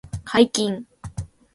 [0.25, 0.87] 解禁